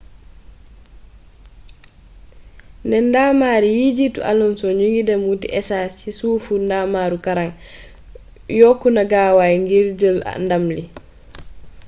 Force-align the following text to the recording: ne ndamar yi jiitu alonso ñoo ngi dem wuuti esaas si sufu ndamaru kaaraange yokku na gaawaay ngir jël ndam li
ne 2.89 2.97
ndamar 3.07 3.63
yi 3.75 3.85
jiitu 3.97 4.19
alonso 4.31 4.67
ñoo 4.77 4.91
ngi 4.93 5.01
dem 5.07 5.21
wuuti 5.27 5.47
esaas 5.59 5.91
si 6.01 6.09
sufu 6.19 6.53
ndamaru 6.65 7.17
kaaraange 7.25 7.59
yokku 8.59 8.87
na 8.95 9.03
gaawaay 9.11 9.55
ngir 9.63 9.87
jël 9.99 10.17
ndam 10.45 10.65
li 10.75 10.83